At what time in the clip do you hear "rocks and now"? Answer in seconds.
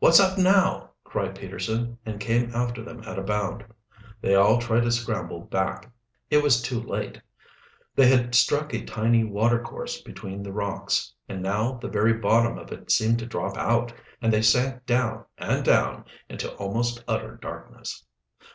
10.52-11.78